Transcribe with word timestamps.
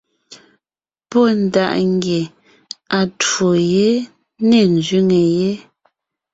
Pɔ́ 1.09 1.25
ndaʼ 1.43 1.73
ngie 1.93 2.21
atwó 2.99 3.47
yé 3.71 3.87
ne 4.47 4.59
ńzẅíŋe 4.73 5.19
yé. 5.37 5.49